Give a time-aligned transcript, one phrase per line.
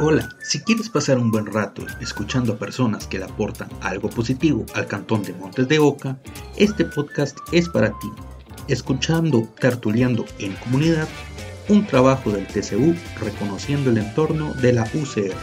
[0.00, 4.64] Hola, si quieres pasar un buen rato escuchando a personas que le aportan algo positivo
[4.74, 6.16] al cantón de Montes de Oca,
[6.56, 8.08] este podcast es para ti.
[8.68, 11.08] Escuchando Tertuleando en Comunidad,
[11.68, 15.34] un trabajo del TCU reconociendo el entorno de la UCR.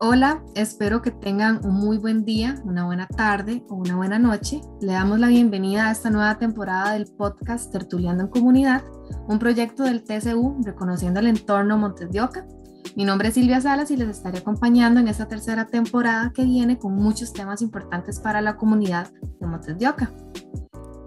[0.00, 4.60] Hola, espero que tengan un muy buen día, una buena tarde o una buena noche.
[4.80, 8.84] Le damos la bienvenida a esta nueva temporada del podcast Tertuleando en Comunidad
[9.26, 12.46] un proyecto del TCU reconociendo el entorno Montes de Oca.
[12.94, 16.78] Mi nombre es Silvia Salas y les estaré acompañando en esta tercera temporada que viene
[16.78, 19.10] con muchos temas importantes para la comunidad
[19.40, 20.12] de Montes de Oca.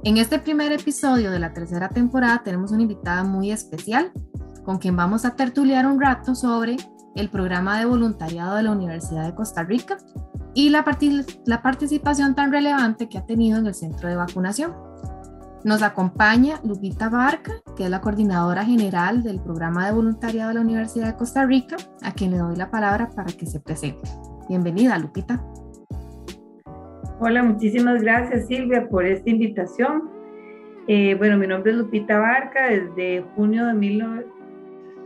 [0.03, 4.11] En este primer episodio de la tercera temporada tenemos una invitada muy especial
[4.65, 6.75] con quien vamos a tertuliar un rato sobre
[7.15, 9.97] el programa de voluntariado de la Universidad de Costa Rica
[10.53, 10.85] y la,
[11.45, 14.73] la participación tan relevante que ha tenido en el centro de vacunación.
[15.63, 20.61] Nos acompaña Lupita Barca, que es la coordinadora general del programa de voluntariado de la
[20.61, 24.01] Universidad de Costa Rica, a quien le doy la palabra para que se presente.
[24.49, 25.43] Bienvenida, Lupita.
[27.19, 30.09] Hola, muchísimas gracias Silvia por esta invitación.
[30.87, 34.25] Eh, bueno, mi nombre es Lupita Barca, desde junio de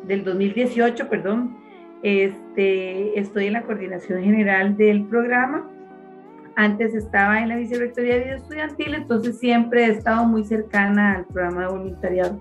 [0.08, 1.58] del 2018, perdón,
[2.06, 5.70] este, estoy en la coordinación general del programa
[6.56, 11.26] antes estaba en la Vicerrectoría de Vida Estudiantil, entonces siempre he estado muy cercana al
[11.26, 12.39] programa de voluntariado.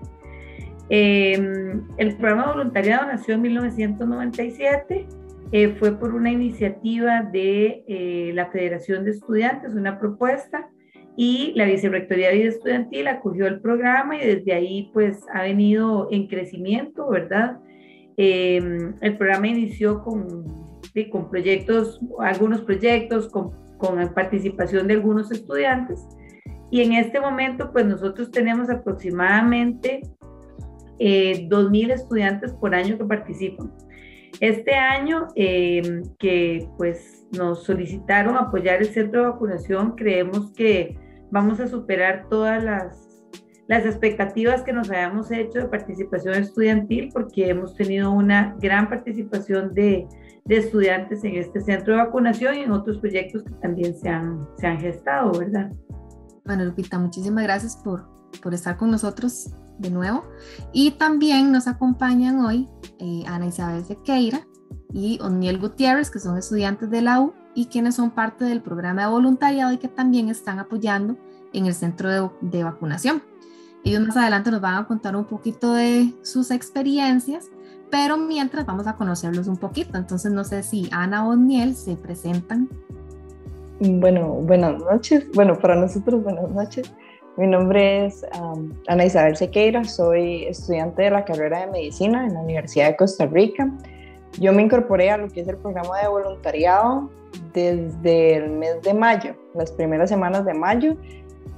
[0.87, 5.07] Em, el programa de voluntariado nació en 1997,
[5.51, 10.69] eh, fue por una iniciativa de eh, la Federación de Estudiantes, una propuesta,
[11.17, 16.07] y la Vicerrectoría de Vida Estudiantil acogió el programa y desde ahí pues ha venido
[16.11, 17.59] en crecimiento, ¿verdad?
[18.17, 20.79] Em, el programa inició con,
[21.11, 26.05] con proyectos, algunos proyectos, con con participación de algunos estudiantes.
[26.71, 30.01] Y en este momento, pues nosotros tenemos aproximadamente
[30.99, 33.71] eh, 2.000 estudiantes por año que participan.
[34.41, 40.97] Este año eh, que pues nos solicitaron apoyar el centro de vacunación, creemos que
[41.31, 43.04] vamos a superar todas las,
[43.67, 49.73] las expectativas que nos habíamos hecho de participación estudiantil porque hemos tenido una gran participación
[49.73, 50.07] de,
[50.45, 54.47] de estudiantes en este centro de vacunación y en otros proyectos que también se han,
[54.57, 55.71] se han gestado, ¿verdad?
[56.45, 58.07] Bueno, Lupita, muchísimas gracias por,
[58.43, 60.23] por estar con nosotros de nuevo.
[60.71, 64.45] Y también nos acompañan hoy eh, Ana Isabel Sequeira
[64.93, 69.03] y Oniel Gutiérrez, que son estudiantes de la U y quienes son parte del programa
[69.03, 71.17] de voluntariado y que también están apoyando
[71.53, 73.23] en el centro de, de vacunación.
[73.85, 77.49] Ellos más adelante nos van a contar un poquito de sus experiencias
[77.95, 79.97] pero mientras vamos a conocerlos un poquito.
[79.97, 82.67] Entonces no sé si Ana o Niel se presentan.
[83.79, 85.25] Bueno, buenas noches.
[85.33, 86.91] Bueno, para nosotros buenas noches.
[87.37, 88.25] Mi nombre es
[88.87, 93.25] Ana Isabel Sequeira, soy estudiante de la carrera de medicina en la Universidad de Costa
[93.25, 93.69] Rica.
[94.39, 97.09] Yo me incorporé a lo que es el programa de voluntariado
[97.53, 100.95] desde el mes de mayo, las primeras semanas de mayo,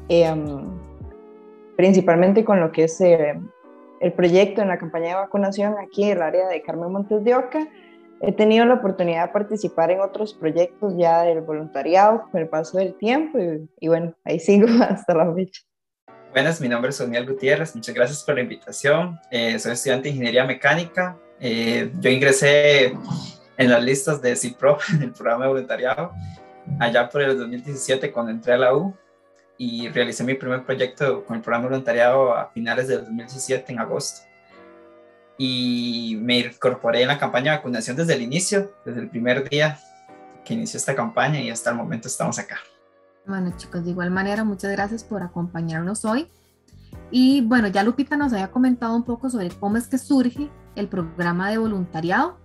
[0.10, 0.66] em,
[1.78, 3.40] principalmente con lo que es eh,
[4.02, 7.36] el proyecto en la campaña de vacunación aquí en el área de Carmen Montes de
[7.36, 7.68] Oca.
[8.20, 12.80] He tenido la oportunidad de participar en otros proyectos ya del voluntariado con el paso
[12.80, 13.38] del tiempo
[13.80, 15.62] y, bueno, ahí sigo hasta la fecha.
[16.32, 19.20] Buenas, mi nombre es Soniel Gutiérrez, muchas gracias por la invitación.
[19.32, 21.16] Eh, soy estudiante de Ingeniería Mecánica.
[21.40, 22.94] Eh, yo ingresé
[23.58, 26.12] en las listas de CIPRO, en el programa de voluntariado,
[26.80, 28.96] allá por el 2017 cuando entré a la U
[29.58, 34.22] y realicé mi primer proyecto con el programa voluntariado a finales de 2017, en agosto.
[35.38, 39.80] Y me incorporé en la campaña de vacunación desde el inicio, desde el primer día
[40.44, 42.58] que inició esta campaña y hasta el momento estamos acá.
[43.26, 46.28] Bueno chicos, de igual manera, muchas gracias por acompañarnos hoy.
[47.12, 50.88] Y bueno, ya Lupita nos había comentado un poco sobre cómo es que surge el
[50.88, 52.38] programa de voluntariado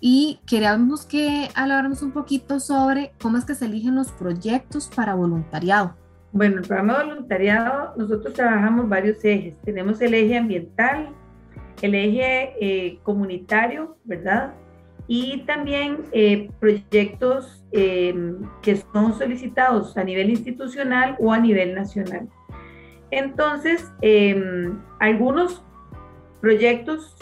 [0.00, 5.14] y queríamos que hablarnos un poquito sobre cómo es que se eligen los proyectos para
[5.14, 5.94] voluntariado.
[6.32, 9.54] Bueno, el programa de voluntariado, nosotros trabajamos varios ejes.
[9.64, 11.10] Tenemos el eje ambiental,
[11.82, 14.54] el eje eh, comunitario, ¿verdad?
[15.06, 22.26] Y también eh, proyectos em, que son solicitados a nivel institucional o a nivel nacional.
[23.10, 25.62] Entonces, em, algunos
[26.40, 27.14] proyectos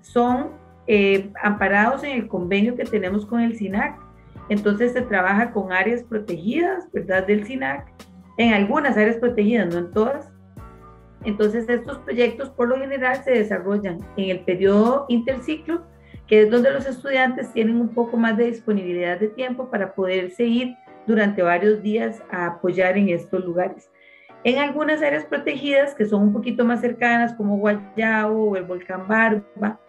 [0.00, 0.50] son
[0.86, 3.98] eh, amparados en el convenio que tenemos con el SINAC.
[4.48, 7.26] Entonces se trabaja con áreas protegidas, ¿verdad?
[7.26, 7.90] Del SINAC
[8.36, 10.32] en algunas áreas protegidas, no en todas.
[11.24, 15.82] Entonces, estos proyectos por lo general se desarrollan en el periodo interciclo,
[16.26, 20.30] que es donde los estudiantes tienen un poco más de disponibilidad de tiempo para poder
[20.30, 20.74] seguir
[21.06, 23.90] durante varios días a apoyar en estos lugares.
[24.42, 29.08] En algunas áreas protegidas que son un poquito más cercanas, como Guayabo o el volcán
[29.08, 29.80] Barba,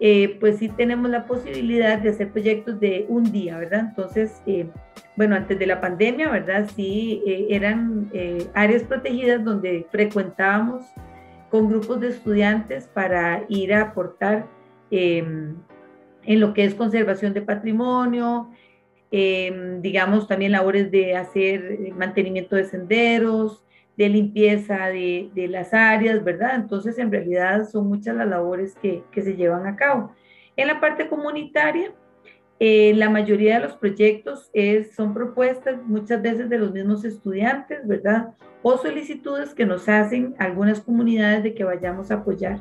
[0.00, 3.86] eh, pues sí tenemos la posibilidad de hacer proyectos de un día, ¿verdad?
[3.88, 4.68] Entonces, eh,
[5.16, 6.68] bueno, antes de la pandemia, ¿verdad?
[6.76, 8.10] Sí, eh, eran
[8.54, 10.84] áreas protegidas donde frecuentábamos
[11.50, 14.46] con grupos de estudiantes para ir a aportar
[14.90, 15.56] em,
[16.24, 18.50] en lo que es conservación de patrimonio,
[19.10, 23.64] em, digamos también labores de hacer mantenimiento de senderos,
[23.98, 26.54] de limpieza de, de, las áreas, ¿verdad?
[26.54, 30.12] Entonces, en realidad son muchas las labores que, que se llevan a cabo.
[30.56, 31.92] En la parte comunitaria,
[32.60, 37.86] eh, la mayoría de los proyectos es, son propuestas muchas veces de los mismos estudiantes,
[37.88, 38.34] ¿verdad?
[38.62, 42.60] O solicitudes que nos hacen algunas comunidades de que vayamos a apoyar.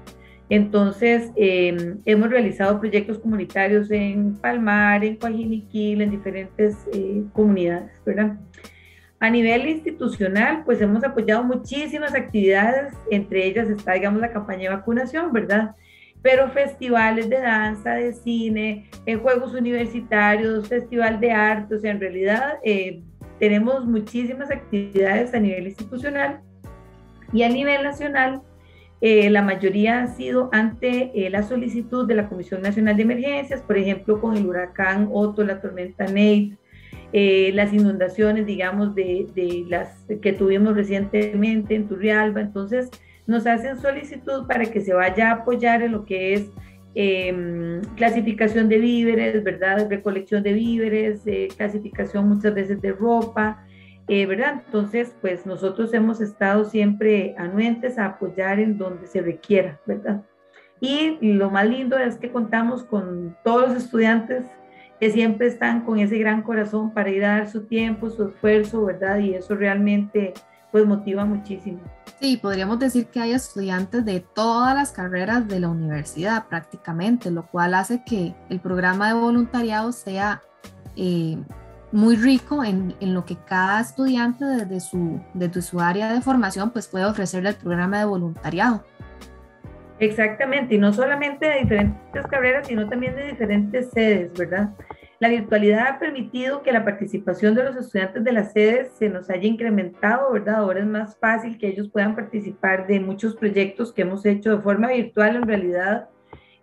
[0.50, 8.40] Entonces, eh, hemos realizado proyectos comunitarios en Palmar, en Coajiniquil, en diferentes eh, comunidades, ¿verdad?
[9.20, 14.76] A nivel institucional, pues hemos apoyado muchísimas actividades, entre ellas está, digamos, la campaña de
[14.76, 15.76] vacunación, ¿verdad?
[16.22, 22.00] Pero festivales de danza, de cine, en juegos universitarios, festival de arte, o sea, en
[22.00, 23.02] realidad eh,
[23.40, 26.42] tenemos muchísimas actividades a nivel institucional
[27.34, 28.42] y a nivel nacional.
[29.02, 33.62] Eh, la mayoría han sido ante eh, la solicitud de la Comisión Nacional de Emergencias,
[33.62, 36.58] por ejemplo, con el huracán Otto, la tormenta Nate,
[37.14, 42.42] eh, las inundaciones, digamos, de, de, las que tuvimos recientemente en Turrialba.
[42.42, 42.90] Entonces,
[43.28, 46.50] nos hacen solicitud para que se vaya a apoyar en lo que es
[46.96, 49.88] em, clasificación de víveres, ¿verdad?
[49.90, 53.66] Recolección de víveres, eh, clasificación muchas veces de ropa,
[54.08, 54.64] eh, ¿verdad?
[54.66, 60.24] Entonces, pues nosotros hemos estado siempre anuentes a apoyar en donde se requiera, ¿verdad?
[60.80, 64.44] Y lo más lindo es que contamos con todos los estudiantes
[65.00, 68.86] que siempre están con ese gran corazón para ir a dar su tiempo, su esfuerzo,
[68.86, 69.20] ¿verdad?
[69.20, 70.34] Y eso realmente
[70.72, 71.80] pues motiva muchísimo.
[72.20, 77.46] Sí, podríamos decir que hay estudiantes de todas las carreras de la universidad prácticamente, lo
[77.48, 80.42] cual hace que el programa de voluntariado sea
[80.96, 81.38] eh,
[81.92, 86.72] muy rico en, en, lo que cada estudiante desde su, desde su área de formación
[86.72, 88.84] pues puede ofrecerle al programa de voluntariado.
[90.00, 94.70] Exactamente, y no solamente de diferentes carreras, sino también de diferentes sedes, ¿verdad?
[95.20, 99.32] La virtualidad ha permitido que la participación de los estudiantes de las sedes se nos
[99.32, 100.58] haya incrementado, ¿verdad?
[100.58, 104.62] Ahora es más fácil que ellos puedan participar de muchos proyectos que hemos hecho de
[104.62, 105.38] forma virtual.
[105.38, 106.10] En realidad,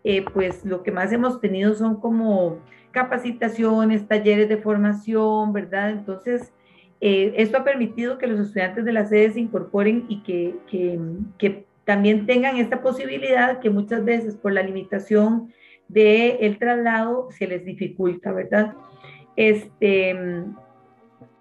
[0.05, 2.61] eh, pues lo que más hemos tenido son como
[2.93, 5.91] capacitaciones, talleres de formación, ¿verdad?
[5.91, 6.53] Entonces,
[7.01, 11.01] eh, esto ha permitido que los estudiantes de las sedes se incorporen y que, que,
[11.39, 15.53] que también tengan esta posibilidad que muchas veces por la limitación
[15.89, 18.75] del el traslado se les dificulta, ¿verdad?
[19.37, 20.45] Este,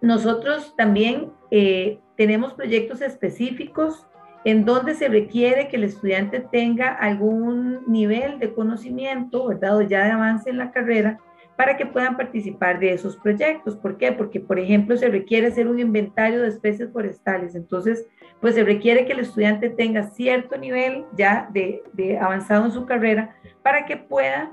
[0.02, 4.06] nosotros también eh, tenemos proyectos específicos
[4.46, 9.78] en donde se requiere que el estudiante tenga algún nivel de conocimiento, ¿verdad?
[9.78, 11.20] O ya de avance en la carrera
[11.64, 13.78] para que puedan participar de esos proyectos.
[13.78, 14.12] ¿Por qué?
[14.12, 17.56] Porque, por ejemplo, se requiere hacer un inventario de especies forestales.
[17.56, 18.06] Entonces,
[18.42, 21.82] pues se requiere que el estudiante tenga cierto nivel ya de,
[22.20, 24.52] avanzado en su carrera para que pueda,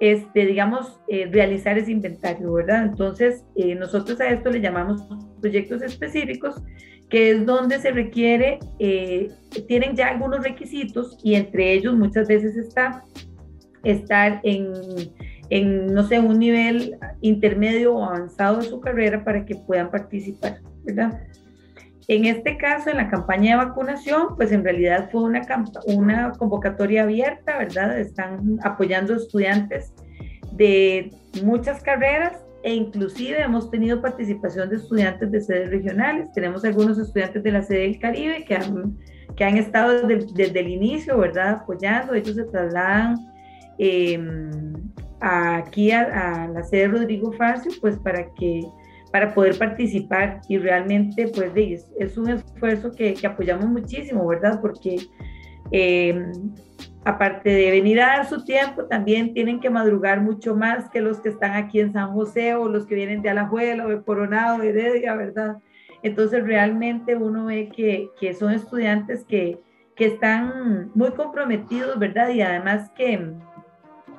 [0.00, 2.82] este, digamos, eh, realizar ese inventario, ¿verdad?
[2.82, 5.06] Entonces, eh, nosotros a esto le llamamos
[5.40, 6.60] proyectos específicos,
[7.08, 9.30] que es donde se requiere, eh,
[9.68, 13.04] tienen ya algunos requisitos y entre ellos muchas veces está
[13.84, 14.72] estar en,
[15.50, 20.60] en, no sé, un nivel intermedio o avanzado de su carrera para que puedan participar,
[20.84, 21.20] ¿verdad?
[22.08, 25.42] En este caso, en la campaña de vacunación, pues en realidad fue una,
[25.86, 27.98] una convocatoria abierta, ¿verdad?
[27.98, 29.92] Están apoyando estudiantes
[30.52, 31.10] de
[31.44, 36.32] muchas carreras e inclusive hemos tenido participación de estudiantes de sedes regionales.
[36.32, 38.98] Tenemos algunos estudiantes de la sede del Caribe que han,
[39.36, 41.60] que han estado desde, el inicio, ¿verdad?
[41.62, 42.14] Apoyando.
[42.14, 43.16] Ellos se trasladan
[43.78, 44.72] em,
[45.20, 48.62] aquí a, a, la sede Rodrigo Facio, pues para que
[49.10, 51.52] para poder participar y realmente pues
[51.98, 54.60] es, un esfuerzo que, que, apoyamos muchísimo, ¿verdad?
[54.60, 54.98] Porque
[55.70, 56.30] eh,
[57.04, 61.20] aparte de venir a dar su tiempo, también tienen que madrugar mucho más que los
[61.20, 64.58] que están aquí en San José o los que vienen de Alajuela o de Coronado,
[64.58, 65.56] de Heredia, ¿verdad?
[66.02, 69.58] Entonces realmente uno ve que, que son estudiantes que,
[69.96, 72.28] que están muy comprometidos, ¿verdad?
[72.28, 73.32] Y además que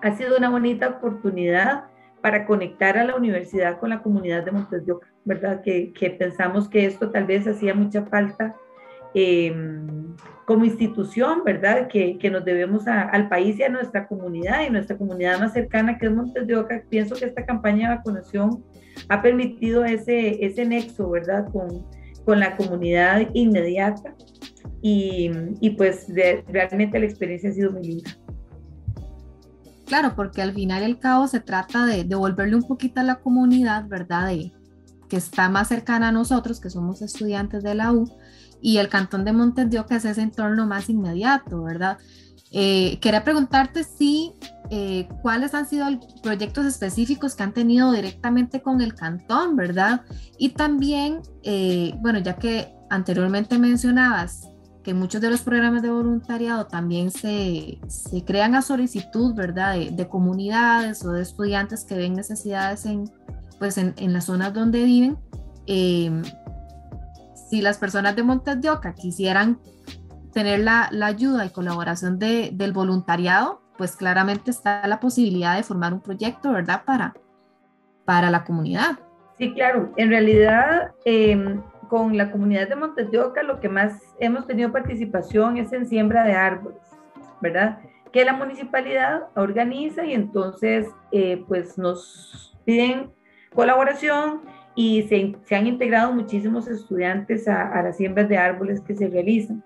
[0.01, 1.85] ha sido una bonita oportunidad
[2.21, 5.61] para conectar a la universidad con la comunidad de Montes de Oca, ¿verdad?
[5.63, 8.55] Que, pensamos que esto tal vez hacía mucha falta
[9.13, 10.15] em,
[10.45, 11.87] como institución, ¿verdad?
[11.87, 15.97] Que, que nos debemos al país y a nuestra comunidad y nuestra comunidad más cercana
[15.97, 16.83] que es Montes de Oca.
[16.89, 18.63] Pienso que esta campaña de vacunación
[19.07, 21.47] ha permitido ese, ese nexo, ¿verdad?
[21.51, 21.85] Con,
[22.25, 24.13] con la comunidad inmediata
[24.81, 26.07] y, y pues
[26.47, 28.11] realmente la experiencia ha sido muy linda.
[29.89, 33.87] Claro, porque al final el cabo se trata de devolverle un poquito a la comunidad,
[33.87, 34.27] ¿verdad?
[34.27, 34.53] De,
[35.09, 38.07] que está más cercana a nosotros, que somos estudiantes de la U,
[38.61, 41.97] y el cantón de Montes Oca es ese entorno más inmediato, ¿verdad?
[42.51, 44.33] Eh, quería preguntarte si
[44.69, 45.87] eh, cuáles han sido
[46.21, 50.01] proyectos específicos que han tenido directamente con el cantón, ¿verdad?
[50.37, 54.47] Y también, eh, bueno, ya que anteriormente mencionabas
[54.83, 59.75] que muchos de los programas de voluntariado también se, se crean a solicitud, ¿verdad?
[59.77, 63.09] De, comunidades o de estudiantes que ven necesidades en,
[63.59, 65.17] pues en, las zonas donde viven.
[65.65, 69.59] si las personas de Montes de Oca quisieran
[70.31, 75.63] tener la, la ayuda y colaboración de, del voluntariado, pues claramente está la posibilidad de
[75.63, 76.83] formar un proyecto, ¿verdad?
[76.85, 77.13] Para,
[78.05, 78.99] para la comunidad.
[79.37, 79.93] Sí, claro.
[79.95, 84.71] En realidad, em, con la comunidad de Montes de Oca, lo que más hemos tenido
[84.71, 86.79] participación es en siembra de árboles,
[87.41, 87.79] ¿verdad?
[88.13, 93.11] Que la municipalidad organiza y entonces, eh, pues nos piden
[93.53, 94.41] colaboración
[94.75, 99.07] y se, se, han integrado muchísimos estudiantes a, a las siembras de árboles que se
[99.07, 99.63] realizan.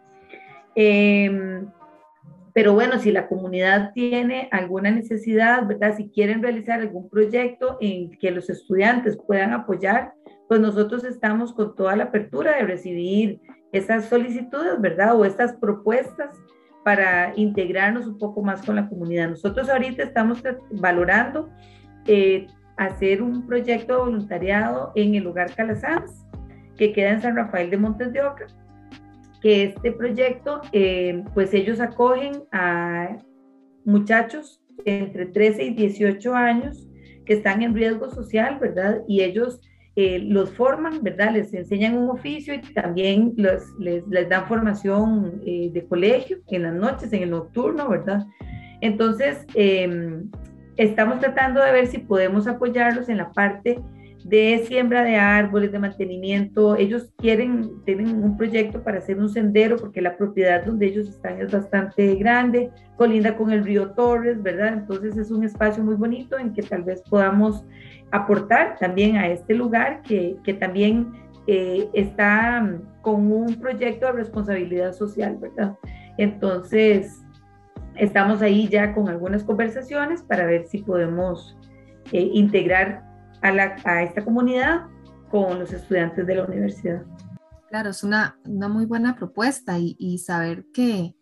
[0.75, 1.61] Eh,
[2.53, 5.97] pero bueno, si la comunidad tiene alguna necesidad, ¿verdad?
[5.97, 10.13] Si quieren realizar algún proyecto en que los estudiantes puedan apoyar,
[10.47, 15.17] pues nosotros estamos con toda la apertura de recibir esas solicitudes, ¿verdad?
[15.17, 16.35] O estas propuestas
[16.83, 19.29] para integrarnos un poco más con la comunidad.
[19.29, 21.49] Nosotros ahorita estamos valorando
[22.05, 22.47] eh,
[22.77, 26.25] hacer un proyecto de voluntariado en el lugar Calasanz,
[26.77, 28.47] que queda en San Rafael de Montes de Oca
[29.43, 33.17] que este proyecto, eh, pues ellos acogen a
[33.83, 36.89] muchachos entre 13 y 18 años
[37.25, 39.01] que están en riesgo social, ¿verdad?
[39.05, 39.59] Y ellos
[39.95, 41.33] eh, los forman, ¿verdad?
[41.33, 46.73] Les enseñan un oficio y también les, les, dan formación eh, de colegio en las
[46.73, 48.25] noches, en el nocturno, ¿verdad?
[48.81, 50.31] Entonces, em,
[50.77, 53.79] estamos tratando de ver si podemos apoyarlos en la parte
[54.23, 56.75] de siembra de árboles, de mantenimiento.
[56.75, 61.41] Ellos quieren, tienen un proyecto para hacer un sendero porque la propiedad donde ellos están
[61.41, 64.73] es bastante grande, colinda con el río Torres, ¿verdad?
[64.73, 67.65] Entonces es un espacio muy bonito en que tal vez podamos
[68.11, 71.11] aportar también a este lugar que, que también
[71.47, 75.75] eh, está con un proyecto de responsabilidad social, ¿verdad?
[76.17, 77.21] Entonces,
[77.95, 81.57] estamos ahí ya con algunas conversaciones para ver si podemos
[82.11, 83.12] eh, integrar
[83.43, 84.87] a, esta comunidad
[85.29, 87.03] con los estudiantes de la universidad.
[87.69, 91.15] Claro, es una, una muy buena propuesta y, saber que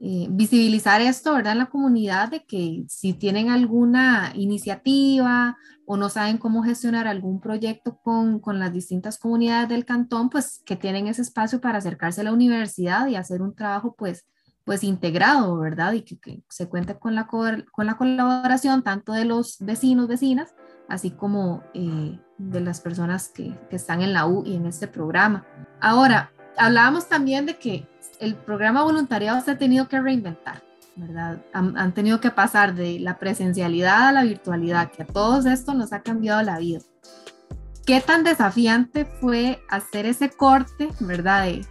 [0.00, 1.52] eh, visibilizar esto, ¿verdad?
[1.52, 5.56] En la comunidad de que si tienen alguna iniciativa
[5.86, 10.62] o no saben cómo gestionar algún proyecto con, con las distintas comunidades del cantón, pues
[10.66, 14.26] que tienen ese espacio para acercarse a la universidad y hacer un trabajo pues
[14.64, 15.92] pues integrado, ¿verdad?
[15.92, 20.54] Y que, que se cuente con la, con la colaboración tanto de los vecinos, vecinas,
[20.88, 24.88] así como eh, de las personas que, que, están en la U y en este
[24.88, 25.46] programa.
[25.80, 27.88] Ahora, hablábamos también de que
[28.20, 30.62] el programa voluntariado se ha tenido que reinventar,
[30.96, 31.42] ¿verdad?
[31.52, 35.92] Han, tenido que pasar de la presencialidad a la virtualidad, que a todos esto nos
[35.92, 36.80] ha cambiado la vida.
[37.86, 41.44] ¿Qué tan desafiante fue hacer ese corte, ¿verdad?
[41.44, 41.66] De,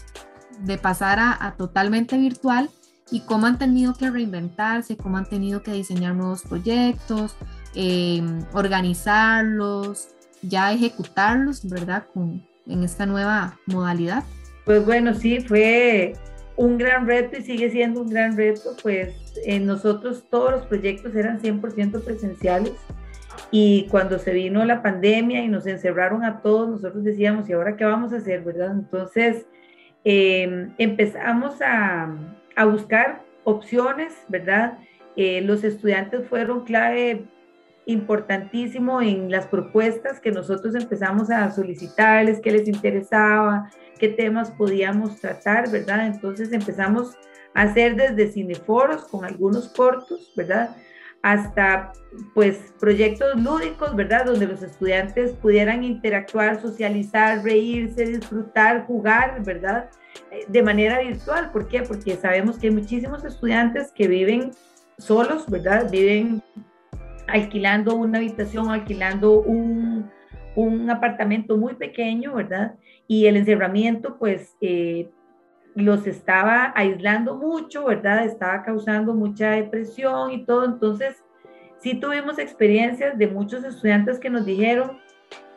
[0.59, 2.69] de pasar a, a totalmente virtual
[3.09, 7.35] y cómo han tenido que reinventarse, cómo han tenido que diseñar nuevos proyectos,
[7.75, 10.09] Em, organizarlos,
[10.43, 12.05] ya ejecutarlos, ¿verdad?
[12.13, 14.23] Con, en esta nueva modalidad.
[14.65, 16.13] Pues bueno, sí, fue
[16.55, 19.15] un gran reto y sigue siendo un gran reto, pues
[19.45, 22.73] en nosotros todos los proyectos eran 100% presenciales
[23.49, 27.75] y cuando se vino la pandemia y nos encerraron a todos, nosotros decíamos, ¿y ahora
[27.75, 28.71] qué vamos a hacer, verdad?
[28.71, 29.47] Entonces
[30.03, 32.15] em, empezamos a,
[32.55, 34.77] a, buscar opciones, ¿verdad?
[35.15, 37.25] Eh, los estudiantes fueron clave
[37.85, 45.19] importantísimo en las propuestas que nosotros empezamos a solicitarles, qué les interesaba, qué temas podíamos
[45.19, 46.07] tratar, ¿verdad?
[46.07, 47.15] Entonces empezamos
[47.53, 50.75] a hacer desde cineforos con algunos cortos, ¿verdad?
[51.21, 51.93] Hasta
[52.33, 54.25] pues proyectos lúdicos, ¿verdad?
[54.25, 59.89] Donde los estudiantes pudieran interactuar, socializar, reírse, disfrutar, jugar, ¿verdad?
[60.47, 61.51] De manera virtual.
[61.51, 61.81] ¿Por qué?
[61.81, 64.51] Porque sabemos que hay muchísimos estudiantes que viven
[64.97, 65.89] solos, ¿verdad?
[65.89, 66.43] Viven
[67.27, 70.09] alquilando una habitación, alquilando un,
[70.55, 72.75] un apartamento muy pequeño, ¿verdad?
[73.07, 75.09] Y el encerramiento, pues, eh,
[75.75, 78.25] los estaba aislando mucho, ¿verdad?
[78.25, 80.65] Estaba causando mucha depresión y todo.
[80.65, 81.23] Entonces,
[81.79, 85.03] sí tuvimos experiencias de muchos estudiantes que nos dijeron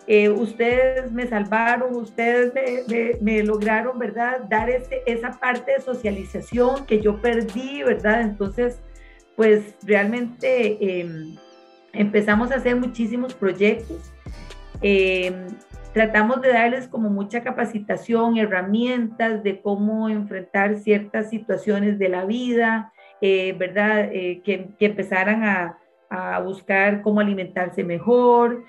[0.08, 2.52] eh, ustedes me salvaron, ustedes
[3.20, 4.42] me, lograron, ¿verdad?
[4.48, 8.20] Dar ese, esa parte de socialización que yo perdí, ¿verdad?
[8.20, 8.80] Entonces,
[9.34, 11.36] pues realmente em,
[11.96, 14.12] empezamos a hacer muchísimos proyectos.
[14.82, 15.46] Em,
[15.92, 22.92] tratamos de darles como mucha capacitación, herramientas de cómo enfrentar ciertas situaciones de la vida,
[23.20, 24.10] eh, ¿verdad?
[24.12, 25.78] Eh, que, que, empezaran a,
[26.10, 28.64] a, buscar cómo alimentarse mejor,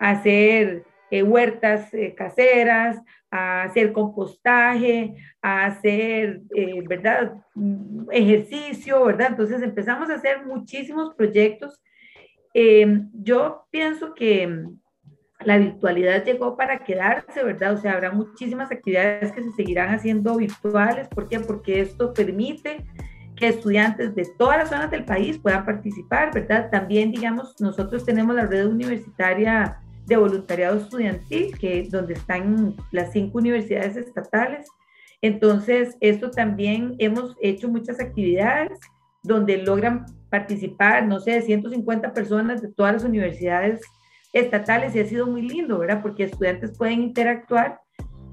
[0.00, 0.84] hacer
[1.14, 7.34] eh, huertas eh, caseras, hacer compostaje, hacer, eh, ¿verdad?
[7.54, 9.28] Mm, ejercicio, ¿verdad?
[9.30, 11.80] Entonces empezamos a hacer muchísimos proyectos.
[12.52, 14.76] Em, yo pienso que mm,
[15.44, 17.74] la virtualidad llegó para quedarse, ¿verdad?
[17.74, 21.06] O sea, habrá muchísimas actividades que se seguirán haciendo virtuales.
[21.06, 21.38] ¿Por qué?
[21.38, 22.84] Porque esto permite
[23.36, 26.70] que estudiantes de todas las zonas del país puedan participar, ¿verdad?
[26.72, 33.38] También, digamos, nosotros tenemos la red universitaria de voluntariado estudiantil, que donde están las cinco
[33.38, 34.66] universidades estatales.
[35.22, 38.78] Entonces, esto también hemos hecho muchas actividades
[39.22, 43.80] donde logran participar, no sé, 150 personas de todas las universidades
[44.34, 46.02] estatales y ha sido muy lindo, ¿verdad?
[46.02, 47.80] Porque estudiantes pueden interactuar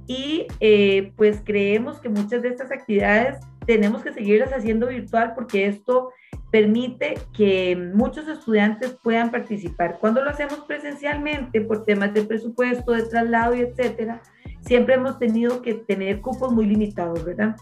[0.07, 5.67] y eh, pues creemos que muchas de estas actividades tenemos que seguirlas haciendo virtual porque
[5.67, 6.09] esto
[6.51, 9.97] permite que muchos estudiantes puedan participar.
[9.99, 14.21] Cuando lo hacemos presencialmente, por temas de presupuesto, de traslado y etcétera,
[14.59, 17.55] siempre hemos tenido que tener cupos muy limitados, ¿verdad?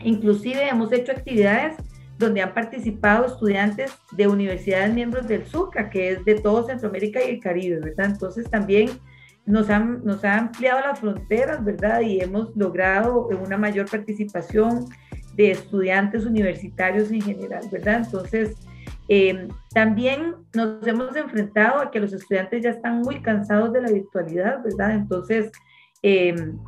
[0.00, 1.76] Inclusive hemos hecho actividades
[2.18, 7.30] donde han participado estudiantes de universidades miembros del SUCA, que es de todo Centroamérica y
[7.30, 8.06] el Caribe, ¿verdad?
[8.06, 8.90] Entonces también
[9.44, 12.00] nos han, nos ha ampliado las fronteras, ¿verdad?
[12.02, 14.86] Y hemos logrado una mayor participación
[15.34, 18.02] de estudiantes universitarios en general, ¿verdad?
[18.04, 18.56] Entonces,
[19.08, 23.90] em, también nos hemos enfrentado a que los estudiantes ya están muy cansados de la
[23.90, 24.92] virtualidad, ¿verdad?
[24.92, 25.50] Entonces,
[26.02, 26.58] em,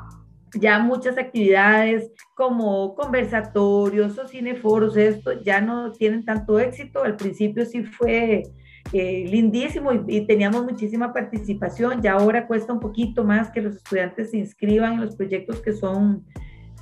[0.54, 7.02] ya muchas actividades como conversatorios o cineforos, esto ya no tienen tanto éxito.
[7.02, 8.44] Al principio sí fue
[8.92, 12.02] eh, lindísimo y, y, teníamos muchísima participación.
[12.02, 15.72] Ya ahora cuesta un poquito más que los estudiantes se inscriban en los proyectos que
[15.72, 16.24] son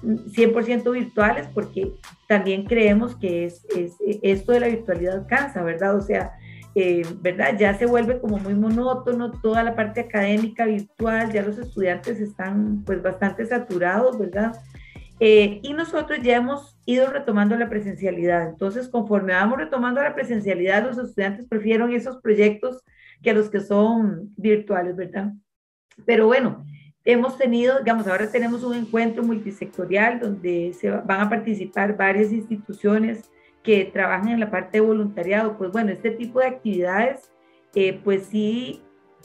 [0.02, 1.92] 100% virtuales porque
[2.28, 5.96] también creemos que es, es, esto de la virtualidad cansa, ¿verdad?
[5.96, 6.32] O sea,
[6.74, 7.56] eh, ¿verdad?
[7.58, 12.82] Ya se vuelve como muy monótono toda la parte académica virtual, ya los estudiantes están
[12.84, 14.52] pues bastante saturados, ¿verdad?
[15.20, 18.48] Eh, y nosotros ya hemos ido retomando la presencialidad.
[18.48, 22.82] Entonces, conforme vamos retomando la presencialidad, los estudiantes prefieren esos proyectos
[23.22, 25.32] que los que son virtuales, ¿verdad?
[26.06, 26.64] Pero bueno,
[27.04, 33.30] hemos tenido, digamos, ahora tenemos un encuentro multisectorial donde se van a participar varias instituciones
[33.62, 35.56] que trabajan en la parte de voluntariado.
[35.56, 37.30] Pues bueno, este tipo de actividades,
[37.74, 38.82] eh, pues sí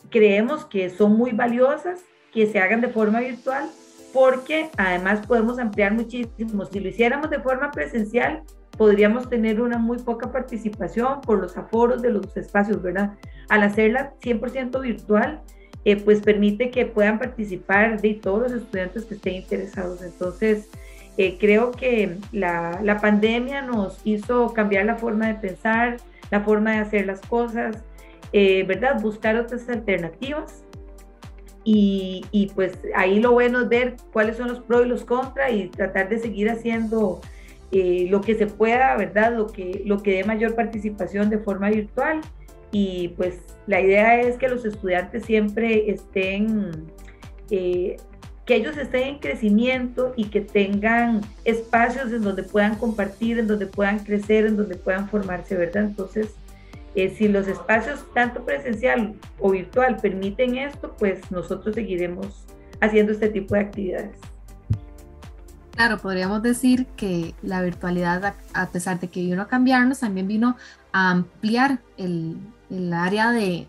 [0.10, 3.70] creemos que son muy valiosas, que se hagan de forma virtual,
[4.14, 6.66] porque además podemos ampliar muchísimo.
[6.66, 8.44] Si lo hiciéramos de forma presencial,
[8.78, 13.14] podríamos tener una muy poca participación por los aforos de los espacios, ¿verdad?
[13.50, 15.42] Al hacerla 100% virtual,
[15.88, 20.02] eh, pues permite que puedan participar de todos los estudiantes que estén interesados.
[20.02, 20.68] Entonces,
[21.18, 25.96] eh, creo que la, la, pandemia nos hizo cambiar la forma de pensar,
[26.30, 27.86] la forma de hacer las cosas,
[28.34, 29.00] eh, ¿verdad?
[29.02, 30.66] Buscar otras alternativas.
[31.64, 35.54] Y, y, pues ahí lo bueno es ver cuáles son los pros y los contras
[35.54, 37.22] y tratar de seguir haciendo
[37.72, 39.38] lo que se pueda, ¿verdad?
[39.38, 42.20] Lo que, lo que dé mayor participación de forma virtual
[42.72, 46.72] y pues la idea es que los estudiantes siempre estén,
[47.50, 47.98] eh,
[48.46, 53.68] que ellos estén en crecimiento y que tengan espacios en donde puedan compartir, en donde
[53.68, 55.84] puedan crecer, en donde puedan formarse, ¿verdad?
[55.84, 56.34] Entonces,
[56.96, 62.46] eh, si los espacios, tanto presencial o virtual, permiten esto, pues nosotros seguiremos
[62.80, 64.18] haciendo este tipo de actividades.
[65.72, 70.58] Claro, podríamos decir que la virtualidad, a pesar de que vino a cambiarnos, también vino
[70.92, 72.38] a ampliar el,
[72.70, 73.68] el área de,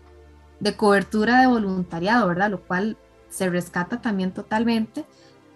[0.59, 2.49] de, cobertura de voluntariado, ¿verdad?
[2.51, 2.97] Lo cual
[3.29, 5.05] se rescata también totalmente.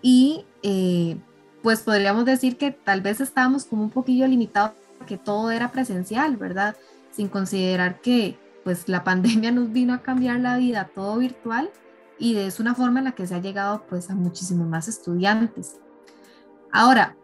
[0.01, 1.17] Y eh,
[1.62, 4.73] pues podríamos decir que tal vez estábamos como un poquillo limitados
[5.08, 6.75] que todo era presencial, ¿verdad?
[7.12, 11.69] Sin considerar que pues la pandemia nos vino a cambiar la vida todo virtual
[12.19, 15.79] y es una forma en la que se ha llegado pues a muchísimos más estudiantes.
[16.71, 17.15] Ahora,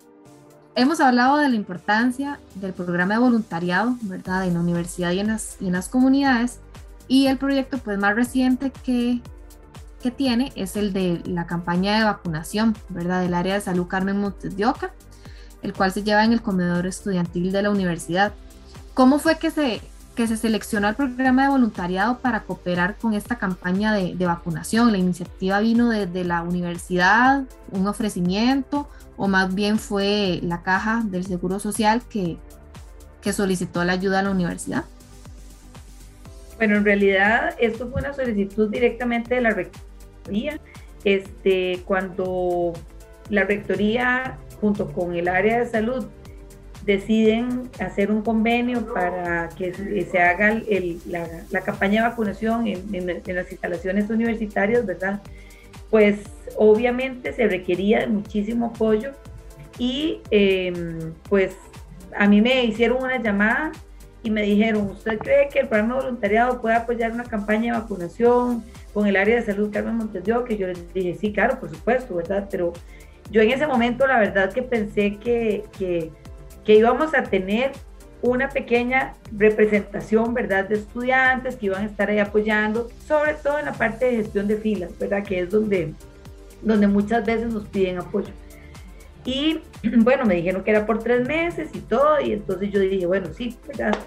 [0.79, 4.45] hemos hablado de la importancia del programa de voluntariado, ¿verdad?
[4.45, 6.59] En la universidad y en las, y en las comunidades.
[7.07, 9.21] Y el proyecto pues, más reciente que,
[10.01, 13.21] que tiene es el de la campaña de vacunación, ¿verdad?
[13.21, 14.93] Del área de salud Carmen Montes de Oca,
[15.61, 18.31] el cual se lleva en el comedor estudiantil de la universidad.
[18.93, 19.81] ¿Cómo fue que se
[20.19, 24.91] que se seleccionó el programa de voluntariado para cooperar con esta campaña de, vacunación.
[24.91, 31.25] La iniciativa vino desde la universidad, un ofrecimiento, o más bien fue la caja del
[31.25, 32.35] Seguro Social que,
[33.21, 34.83] que solicitó la ayuda a la universidad.
[36.57, 40.59] Bueno, en realidad esto fue una solicitud directamente de la rectoría.
[41.05, 42.73] Este, cuando
[43.29, 46.07] la rectoría junto con el área de salud
[46.85, 49.73] deciden hacer un convenio para que
[50.09, 50.61] se haga
[51.05, 55.21] la, campaña de vacunación en, las instalaciones universitarias, ¿verdad?
[55.89, 56.19] Pues
[56.57, 59.11] obviamente se requería de muchísimo apoyo
[59.77, 61.55] y em, pues
[62.15, 63.71] a mí me hicieron una llamada
[64.23, 67.79] y me dijeron, ¿usted cree que el programa de voluntariado puede apoyar una campaña de
[67.79, 68.63] vacunación
[68.93, 72.15] con el área de salud Carmen Montes Que yo les dije, sí, claro, por supuesto,
[72.15, 72.47] ¿verdad?
[72.51, 72.73] Pero
[73.31, 76.11] yo en ese momento la verdad que pensé que, que
[76.69, 77.71] que íbamos a tener
[78.21, 83.65] una pequeña representación, ¿verdad?, de estudiantes que iban a estar ahí apoyando, sobre todo en
[83.65, 85.95] la parte de gestión de filas, ¿verdad?, que es donde,
[86.61, 88.29] donde muchas veces nos piden apoyo.
[89.25, 89.61] Y
[90.03, 93.33] bueno, me dijeron que era por tres meses y todo, y entonces yo dije, bueno,
[93.35, 93.97] sí, ¿verdad?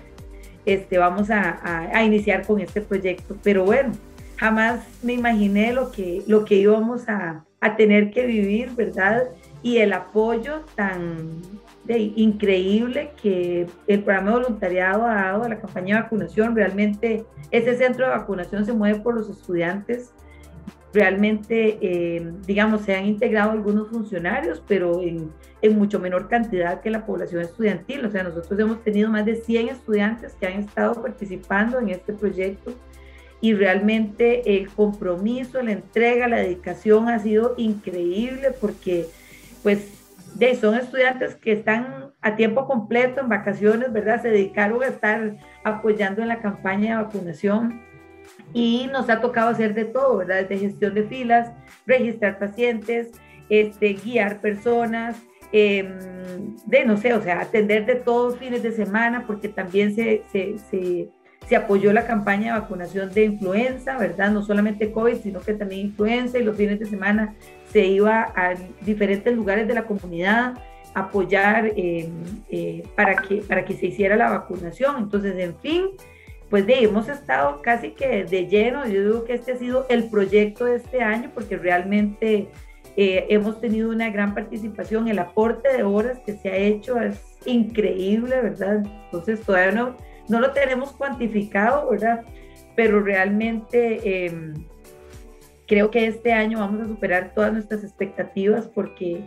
[0.64, 3.90] Este, vamos a, a, iniciar con este proyecto, pero bueno,
[4.36, 9.24] jamás me imaginé lo que, lo que íbamos a, a tener que vivir, ¿verdad?
[9.64, 11.40] Y el apoyo tan,
[11.88, 16.54] increíble que el programa de voluntariado ha dado a la campaña de vacunación.
[16.54, 20.12] Realmente ese centro de vacunación se mueve por los estudiantes.
[20.94, 25.30] Realmente, eh, digamos, se han integrado algunos funcionarios, pero en,
[25.62, 28.04] en, mucho menor cantidad que la población estudiantil.
[28.04, 32.12] O sea, nosotros hemos tenido más de 100 estudiantes que han estado participando en este
[32.12, 32.74] proyecto
[33.42, 39.08] y realmente el compromiso, la entrega, la dedicación ha sido increíble porque
[39.64, 40.01] pues
[40.34, 44.22] de, son estudiantes que están a tiempo completo en vacaciones, ¿verdad?
[44.22, 47.82] Se dedicaron a estar apoyando en la campaña de vacunación
[48.52, 50.42] y nos ha tocado hacer de todo, ¿verdad?
[50.42, 51.52] Desde gestión de filas,
[51.86, 53.10] registrar pacientes,
[53.48, 55.20] este, guiar personas,
[55.52, 55.98] em,
[56.66, 60.58] de no sé, o sea, atender de todos fines de semana, porque también se, se,
[60.58, 61.08] se,
[61.48, 64.30] se, apoyó la campaña de vacunación de influenza, ¿verdad?
[64.30, 67.34] No solamente COVID, sino que también influenza y los fines de semana
[67.72, 70.54] se iba a diferentes lugares de la comunidad
[70.94, 72.08] a apoyar eh,
[72.50, 74.96] eh, para, que, para que se hiciera la vacunación.
[74.98, 75.86] Entonces, en fin,
[76.50, 78.86] pues de, hemos estado casi que de lleno.
[78.86, 82.48] Yo digo que este ha sido el proyecto de este año porque realmente
[82.96, 85.08] eh, hemos tenido una gran participación.
[85.08, 88.84] El aporte de horas que se ha hecho es increíble, ¿verdad?
[89.04, 89.96] Entonces, todavía no,
[90.28, 92.24] no lo tenemos cuantificado, ¿verdad?
[92.76, 94.54] Pero realmente em,
[95.66, 99.24] creo que este año vamos a superar todas nuestras expectativas porque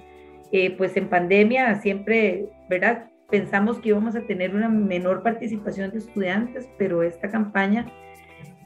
[0.51, 3.09] eh, pues en pandemia siempre, ¿verdad?
[3.29, 7.91] Pensamos que íbamos a tener una menor participación de estudiantes, pero esta campaña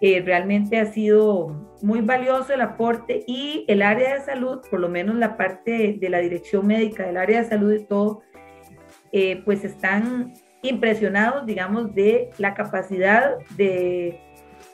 [0.02, 4.90] eh, realmente ha sido muy valioso el aporte y el área de salud, por lo
[4.90, 8.22] menos la parte de la dirección médica del área de salud y todo,
[9.12, 14.20] eh, pues están impresionados, digamos, de la capacidad de,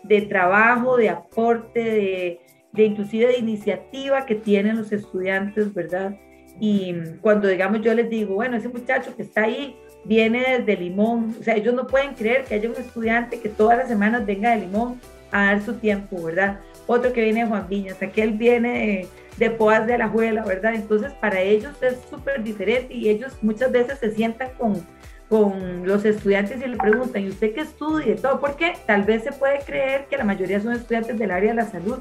[0.04, 6.15] de trabajo, de aporte, de, de inclusive de iniciativa que tienen los estudiantes, ¿verdad?
[6.60, 11.36] Y cuando digamos yo les digo, bueno, ese muchacho que está ahí viene desde Limón,
[11.39, 14.52] o sea, ellos no pueden creer que haya un estudiante que todas las semanas venga
[14.52, 15.00] de Limón
[15.32, 16.60] a dar su tiempo, ¿verdad?
[16.88, 20.76] Otro que viene de Juan Viñas, aquel viene de, de Poas de la Juela, ¿verdad?
[20.76, 24.86] Entonces para ellos es súper diferente y ellos muchas veces se sientan con,
[25.29, 28.13] con los estudiantes y le preguntan, ¿y usted qué estudia?
[28.13, 31.51] Y todo, porque tal vez se puede creer que la mayoría son estudiantes del área
[31.51, 31.99] de la salud,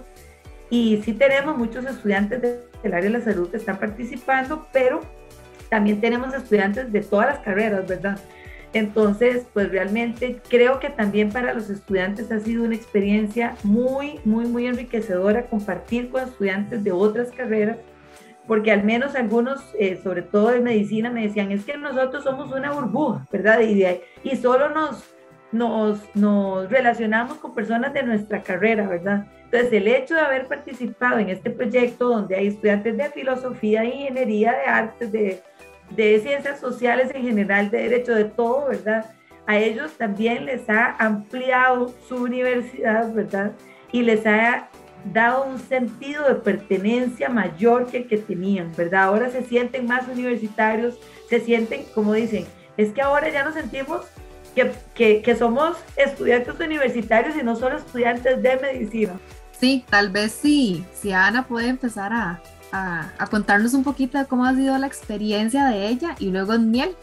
[0.70, 5.00] y sí tenemos muchos estudiantes del área de la salud que están participando, pero
[5.68, 8.18] también tenemos estudiantes de todas las carreras, ¿verdad?
[8.72, 14.46] Entonces, pues realmente creo que también para los estudiantes ha sido una experiencia muy, muy,
[14.46, 17.76] muy enriquecedora compartir con estudiantes de otras carreras,
[18.46, 22.52] porque al menos algunos, eh, sobre todo de medicina, me decían, es que nosotros somos
[22.52, 23.60] una burbuja, ¿verdad?
[23.60, 23.84] Y,
[24.22, 25.04] y solo nos,
[25.52, 29.26] nos, nos relacionamos con personas de nuestra carrera, ¿verdad?
[29.44, 33.86] Entonces, el hecho de haber participado en este proyecto donde hay estudiantes de filosofía, de
[33.88, 35.42] ingeniería, de artes, de,
[35.90, 39.06] de ciencias sociales en general, de derecho, de todo, ¿verdad?
[39.46, 43.52] A ellos también les ha ampliado su universidad, ¿verdad?
[43.92, 44.68] Y les ha
[45.12, 49.04] dado un sentido de pertenencia mayor que el que tenían, ¿verdad?
[49.04, 54.02] Ahora se sienten más universitarios, se sienten, como dicen, es que ahora ya nos sentimos
[54.54, 59.18] que, que, somos estudiantes universitarios y no solo estudiantes de medicina.
[59.58, 62.40] Sí, tal vez sí, si Ana puede empezar a,
[62.70, 66.54] a, a, contarnos un poquito de cómo ha sido la experiencia de ella y luego
[66.54, 66.96] en Miel.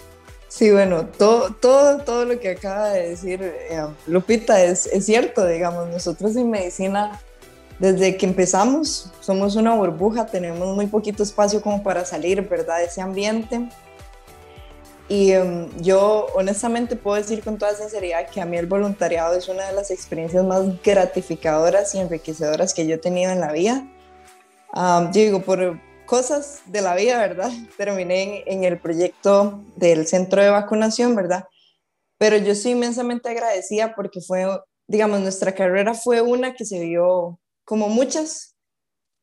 [0.48, 5.46] Sí, bueno, todo, todo, todo lo que acaba de decir eh, Lupita es, es cierto,
[5.46, 7.20] digamos, nosotros en medicina
[7.82, 12.78] desde que empezamos somos una burbuja, tenemos muy poquito espacio como para salir, ¿verdad?
[12.78, 13.68] De ese ambiente.
[15.10, 19.50] Y em, yo honestamente puedo decir con toda sinceridad que a mí el voluntariado es
[19.50, 23.84] una de las experiencias más gratificadoras y enriquecedoras que yo he tenido en la vida.
[24.76, 27.50] yo digo, por cosas de la vida, ¿verdad?
[27.78, 31.46] Terminé en, en el proyecto del centro de vacunación, ¿verdad?
[32.20, 34.46] Pero yo soy inmensamente agradecida porque fue,
[34.88, 37.40] digamos, nuestra carrera fue una que se vio
[37.72, 38.58] como muchas,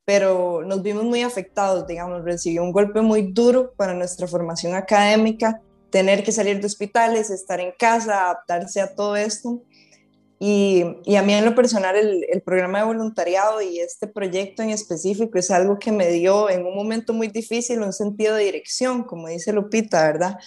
[0.05, 5.61] pero nos vimos muy afectados, digamos, recibió un golpe muy duro para nuestra formación académica,
[5.91, 9.61] tener que salir de hospitales, estar en casa, adaptarse a todo esto.
[10.39, 14.63] Y, y a mí en lo personal el, el, programa de voluntariado y este proyecto
[14.63, 18.45] en específico es algo que me dio en un momento muy difícil un sentido de
[18.45, 20.39] dirección, como dice Lupita, ¿verdad?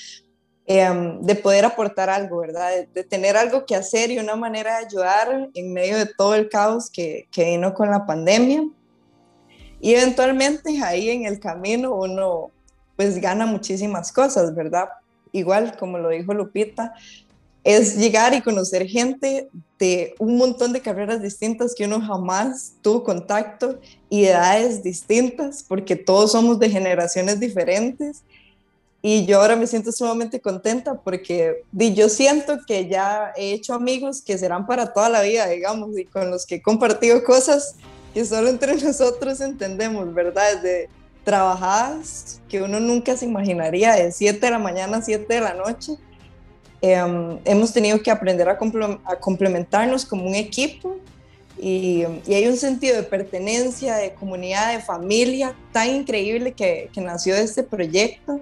[0.75, 2.71] Em, de poder aportar algo, ¿verdad?
[2.95, 6.49] De, tener algo que hacer y una manera de ayudar en medio de todo el
[6.49, 8.65] caos que, que vino con la pandemia.
[9.83, 12.53] Y eventualmente ahí en el camino uno
[12.97, 14.89] pues gana muchísimas cosas, ¿verdad?
[15.31, 16.95] Igual, como lo dijo Lupita,
[17.65, 23.05] es llegar y conocer gente de un montón de carreras distintas que uno jamás tuvo
[23.05, 28.23] contacto y edades distintas, porque todos somos de generaciones diferentes
[29.05, 34.23] y yo ahora me siento sumamente contenta porque yo siento que ya he hecho amigos
[34.23, 37.75] que serán para toda la vida, digamos, y con los que he compartido cosas
[38.15, 40.55] que solo entre nosotros entendemos, ¿verdad?
[40.55, 40.89] Desde
[41.25, 45.55] trabajadas que uno nunca se imaginaría, de 7 de la mañana a 7 de la
[45.55, 45.95] noche.
[46.81, 48.59] Em, hemos tenido que aprender a,
[49.05, 50.97] a complementarnos como un equipo
[51.59, 57.01] y, y, hay un sentido de pertenencia, de comunidad, de familia tan increíble que, que
[57.01, 58.41] nació de este proyecto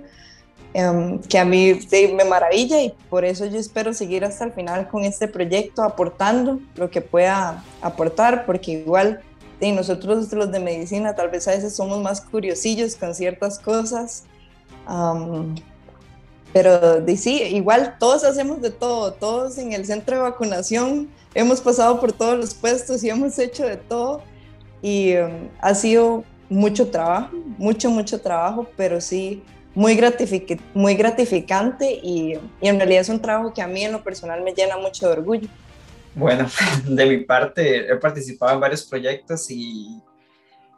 [0.73, 1.81] Em, que a mí
[2.15, 6.61] me maravilla y por eso yo espero seguir hasta el final con este proyecto aportando
[6.77, 9.21] lo que pueda aportar, porque igual
[9.59, 14.23] de nosotros los de medicina tal vez a veces somos más curiosillos con ciertas cosas,
[16.53, 21.61] pero de, sí, igual todos hacemos de todo, todos en el centro de vacunación hemos
[21.61, 24.23] pasado por todos los puestos y hemos hecho de todo
[24.83, 29.43] y em, ha sido mucho trabajo, mucho, mucho trabajo, pero sí
[29.75, 29.99] muy,
[30.75, 34.43] muy gratificante y, y, en realidad es un trabajo que a mí en lo personal
[34.43, 35.49] me llena mucho de orgullo.
[36.15, 36.49] Bueno,
[36.85, 40.01] de mi parte he participado en varios proyectos y,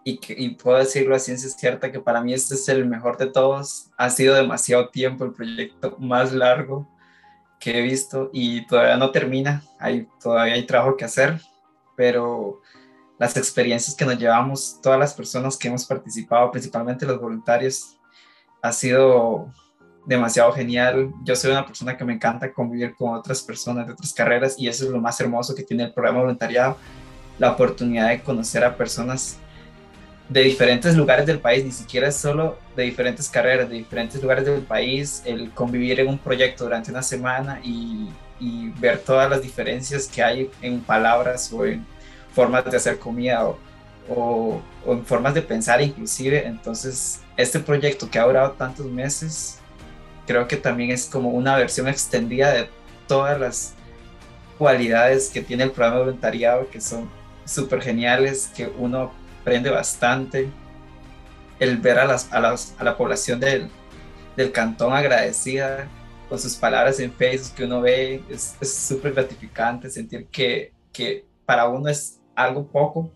[0.05, 3.27] y, y puedo decirlo a ciencia cierta que para mí este es el mejor de
[3.27, 3.91] todos.
[3.97, 6.87] Ha sido demasiado tiempo el proyecto más largo
[7.59, 11.41] que he visto y todavía no termina, hay, todavía hay trabajo que hacer,
[11.97, 12.61] pero
[13.21, 17.97] las experiencias que nos llevamos, todas las personas que hemos participado, principalmente los voluntarios,
[18.63, 19.49] ha sido
[20.07, 21.13] demasiado genial.
[21.25, 24.69] Yo soy una persona que me encanta convivir con otras personas de otras carreras y
[24.69, 26.79] eso es lo más hermoso que tiene el programa voluntariado,
[27.39, 29.39] la oportunidad de conocer a personas
[30.29, 34.47] de diferentes lugares del país, ni siquiera es solo de diferentes carreras, de diferentes lugares
[34.47, 38.09] del país, el convivir en un proyecto durante una semana y,
[38.41, 41.85] y ver todas las diferencias que hay en palabras o en
[42.33, 43.59] formas de hacer comida o,
[44.09, 46.47] o, en formas de pensar inclusive.
[46.47, 49.59] Entonces, este proyecto que ha durado tantos meses,
[50.27, 52.69] creo que también es como una versión extendida de
[53.07, 53.75] todas las
[54.59, 57.09] cualidades que tiene el programa de voluntariado, que son
[57.45, 60.49] súper geniales, que uno aprende bastante.
[61.59, 63.71] El ver a, las, a, las, a la población del,
[64.37, 65.89] del cantón agradecida
[66.29, 71.69] con sus palabras en Facebook que uno ve, es súper gratificante sentir que, que para
[71.69, 73.11] uno es algo poco,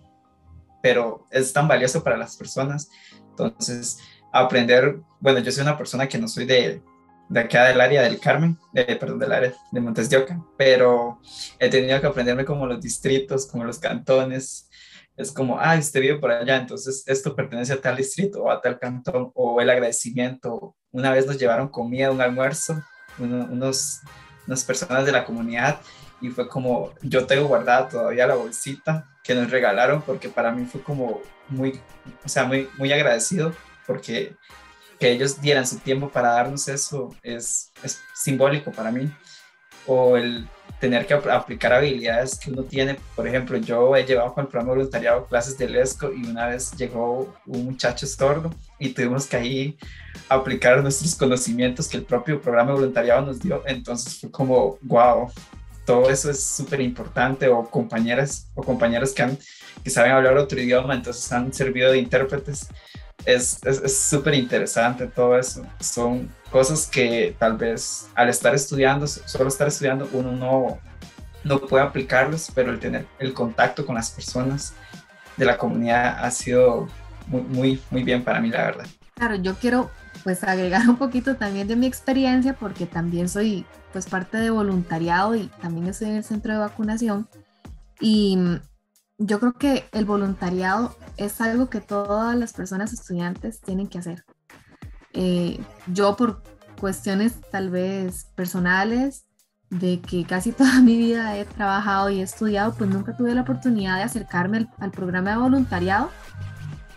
[0.87, 2.89] pero es tan valioso para las personas.
[3.31, 3.99] Entonces,
[4.33, 6.81] aprender, bueno, yo soy una persona que no soy de,
[7.29, 11.21] de acá del área del Carmen, perdón, del área de Montes de Oca, pero
[11.59, 14.71] he tenido que aprenderme como los distritos, como los cantones.
[15.17, 18.61] Es como, ah, usted vive por allá, entonces esto pertenece a tal distrito o a
[18.61, 20.77] tal cantón, o el agradecimiento.
[20.93, 22.81] Una vez nos llevaron comida, un almuerzo,
[23.19, 24.03] unos,
[24.47, 25.81] unas personas de la comunidad,
[26.21, 30.65] y fue como, yo tengo guardada todavía la bolsita que nos regalaron porque para mí
[30.67, 31.81] fue como muy,
[32.25, 33.53] o sea, muy, muy agradecido
[33.87, 34.35] porque
[34.99, 39.11] que ellos dieran su tiempo para darnos eso es, es simbólico para mí.
[39.87, 40.49] O el
[40.81, 42.99] tener que aplicar habilidades que uno tiene.
[43.15, 46.73] Por ejemplo, yo he llevado con el programa voluntariado clases de lesco y una vez
[46.73, 49.79] llegó un muchacho sordo y tuvimos que ahí
[50.29, 53.63] aplicar nuestros conocimientos que el propio programa voluntariado nos dio.
[53.67, 55.31] Entonces fue como, wow,
[55.87, 58.63] todo eso es súper importante, o compañeras o
[59.15, 59.39] que, han,
[59.83, 62.69] que saben hablar otro idioma, entonces han servido de intérpretes.
[63.25, 65.65] Es súper interesante todo eso.
[65.81, 70.79] Son cosas que tal vez al estar estudiando, solo estar estudiando, uno no,
[71.45, 74.75] no puede aplicarlos, pero el tener el contacto con las personas
[75.37, 76.89] de la comunidad ha sido
[77.29, 78.87] muy, muy, muy bien para mí, la verdad.
[79.15, 79.91] Claro, yo quiero
[80.25, 83.65] pues agregar un poquito también de mi experiencia porque también soy
[83.97, 87.31] pues parte de voluntariado y también estoy en el centro de vacunación
[87.99, 88.37] y
[89.17, 94.27] yo creo que el voluntariado es algo que todas las personas estudiantes tienen que hacer.
[95.15, 96.43] Eh, yo por
[96.79, 99.25] cuestiones tal vez personales,
[99.71, 103.97] de que casi toda mi vida he trabajado y estudiado, pues nunca tuve la oportunidad
[103.97, 106.11] de acercarme al, programa de voluntariado,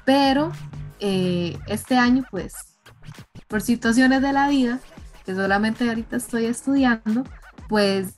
[0.03, 0.51] pero
[0.99, 2.55] eh, este año pues
[3.47, 4.81] por situaciones de la vida,
[5.29, 7.23] que solamente ahorita estoy estudiando,
[7.67, 8.15] pues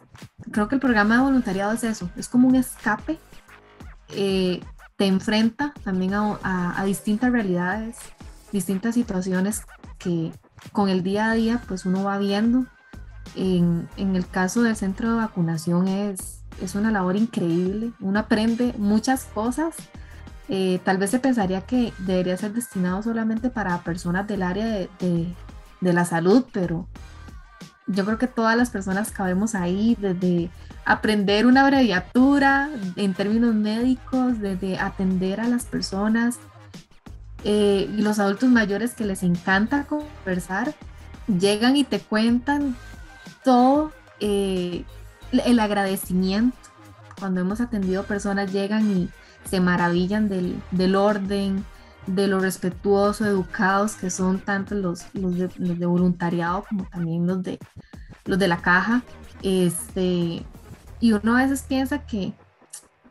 [0.49, 3.19] creo que el programa de voluntariado es eso, es como un escape
[4.15, 4.61] eh,
[4.95, 7.97] te enfrenta también a, distintas realidades,
[8.53, 9.63] distintas situaciones
[9.97, 10.31] que
[10.71, 12.65] con el día a día pues uno va viendo.
[13.35, 19.25] En, el caso del centro de vacunación es, es una labor increíble, uno aprende muchas
[19.25, 19.75] cosas.
[20.47, 24.89] Eh, tal vez se pensaría que debería ser destinado solamente para personas del área de,
[24.99, 25.35] de
[25.81, 26.87] la salud, pero
[27.87, 30.49] yo creo que todas las personas cabemos ahí, desde
[30.85, 36.37] aprender una abreviatura en términos médicos, desde atender a las personas
[37.43, 40.73] eh, y los adultos mayores que les encanta conversar,
[41.27, 42.75] llegan y te cuentan
[43.43, 44.85] todo eh,
[45.31, 46.57] el agradecimiento.
[47.19, 49.09] Cuando hemos atendido personas, llegan y
[49.49, 51.65] se maravillan del, del orden,
[52.07, 57.59] de lo respetuoso, educados que son tanto los, los, de, voluntariado como también los de,
[58.25, 59.03] los de la caja.
[59.43, 60.45] Este,
[60.99, 62.33] y uno a veces piensa que,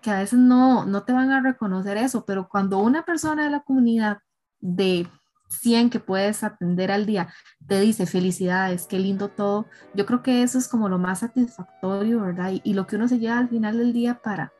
[0.00, 3.50] que a veces no, no te van a reconocer eso, pero cuando una persona de
[3.50, 4.18] la comunidad
[4.60, 5.06] de
[5.48, 7.28] 100 que puedes atender al día
[7.66, 12.20] te dice felicidades, qué lindo todo, yo creo que eso es como lo más satisfactorio,
[12.20, 12.52] ¿verdad?
[12.52, 14.52] Y, y lo que uno se lleva al final del día para,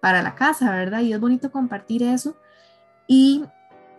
[0.00, 1.00] para la casa, ¿verdad?
[1.00, 2.36] Y es bonito compartir eso.
[3.06, 3.44] Y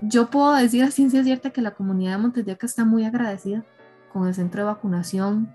[0.02, 3.06] yo puedo decir a ciencia cierta que la comunidad de Montes de Oca está muy
[3.06, 3.64] agradecida
[4.12, 5.54] con el centro de vacunación,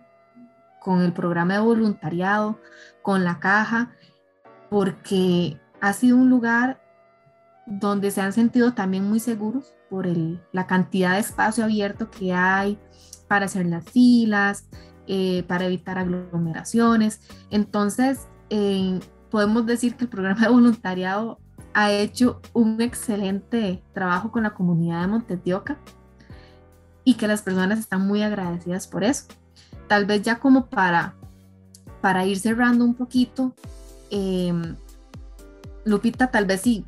[0.80, 2.60] con el programa de voluntariado,
[3.02, 3.90] con la caja,
[4.70, 6.80] porque ha sido un lugar
[7.66, 10.06] donde se han sentido también muy seguros por
[10.52, 12.78] la cantidad de espacio abierto que hay
[13.28, 14.68] para hacer las filas,
[15.08, 17.20] eh, para evitar aglomeraciones.
[17.50, 21.40] Entonces, eh, podemos decir que el programa de voluntariado
[21.76, 25.76] ha hecho un excelente trabajo con la comunidad de Montetioca
[27.04, 29.26] y que las personas están muy agradecidas por eso.
[29.86, 31.16] Tal vez ya como para,
[32.00, 33.54] para ir cerrando un poquito,
[34.10, 34.74] em,
[35.84, 36.82] Lupita, tal vez si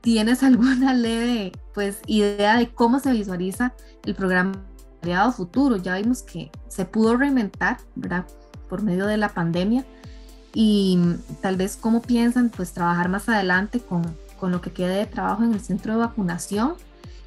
[0.00, 3.74] tienes alguna leve pues, idea de cómo se visualiza
[4.06, 4.54] el programa
[5.02, 5.76] de futuro.
[5.76, 8.26] Ya vimos que se pudo reinventar, ¿verdad?
[8.66, 9.84] Por medio de la pandemia,
[10.58, 10.98] y
[11.42, 14.02] tal vez cómo piensan pues trabajar más adelante con,
[14.40, 16.76] con lo que quede de trabajo en el centro de vacunación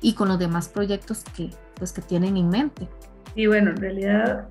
[0.02, 2.88] y con los demás proyectos que, pues, que tienen en mente.
[3.36, 4.48] Sí, bueno, en realidad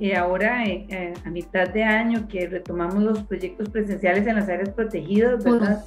[0.00, 4.48] y ahora eh, eh, a mitad de año que retomamos los proyectos presenciales en las
[4.48, 5.84] áreas protegidas, ¿verdad?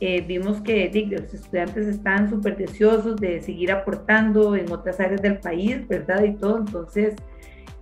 [0.00, 5.38] Eh, vimos que los estudiantes están súper deseosos de seguir aportando en otras áreas del
[5.38, 6.24] país, ¿verdad?
[6.24, 7.14] Y todo, entonces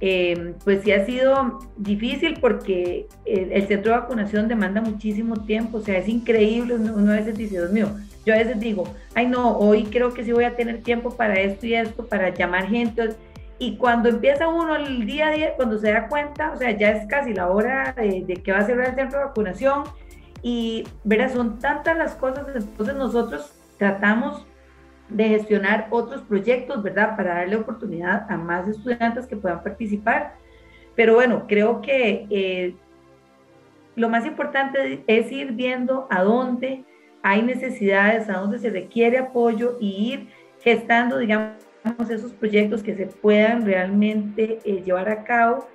[0.01, 5.81] eh, pues sí ha sido difícil porque el, centro de vacunación demanda muchísimo tiempo, o
[5.81, 7.89] sea, es increíble, uno, a veces dice, Dios mío,
[8.25, 8.85] yo a veces digo,
[9.15, 12.29] ay no, hoy creo que sí voy a tener tiempo para esto y esto, para
[12.33, 13.11] llamar gente,
[13.59, 16.91] y cuando empieza uno el día a día, cuando se da cuenta, o sea, ya
[16.91, 19.83] es casi la hora de, de que va a cerrar el centro de vacunación,
[20.43, 24.47] y verás, son tantas las cosas, entonces nosotros tratamos
[25.09, 27.17] de gestionar otros proyectos, ¿verdad?
[27.17, 30.35] Para darle oportunidad a más estudiantes que puedan participar.
[30.95, 32.75] Pero bueno, creo que eh,
[33.95, 36.85] lo más importante es ir viendo a dónde
[37.23, 40.29] hay necesidades, a dónde se requiere apoyo y ir
[40.61, 41.57] gestando, digamos,
[42.11, 45.67] esos proyectos que se puedan realmente eh, llevar a cabo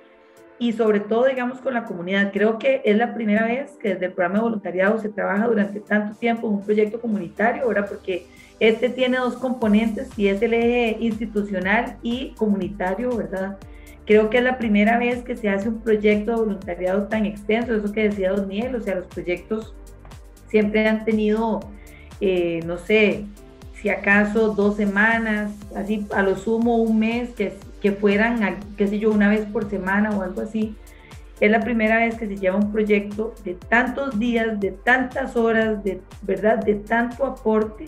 [0.58, 2.32] y sobre todo, digamos, con la comunidad.
[2.32, 5.80] Creo que es la primera vez que desde el programa de voluntariado se trabaja durante
[5.80, 7.88] tanto tiempo en un proyecto comunitario, ¿verdad?
[7.88, 8.26] Porque
[8.68, 13.58] este tiene dos componentes y es el eje institucional y comunitario, ¿verdad?
[14.06, 17.74] Creo que es la primera vez que se hace un proyecto de voluntariado tan extenso,
[17.74, 19.74] eso que decía Don o sea, los proyectos
[20.48, 21.60] siempre han tenido,
[22.20, 23.24] eh, no sé,
[23.80, 28.98] si acaso dos semanas, así a lo sumo un mes, que, que fueran, qué sé
[28.98, 30.74] yo, una vez por semana o algo así.
[31.40, 35.82] Es la primera vez que se lleva un proyecto de tantos días, de tantas horas,
[35.82, 37.86] de verdad, de tanto aporte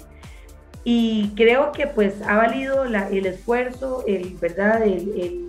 [0.89, 4.87] y creo que pues ha valido el esfuerzo, el, ¿verdad?
[4.87, 5.49] El,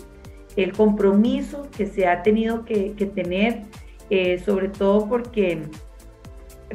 [0.58, 3.62] el compromiso que se ha tenido que, tener,
[4.10, 5.62] eh, sobre todo porque